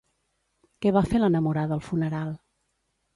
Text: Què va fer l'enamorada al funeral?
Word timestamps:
Què 0.85 0.93
va 0.95 1.03
fer 1.11 1.21
l'enamorada 1.23 1.75
al 1.81 1.83
funeral? 1.91 2.33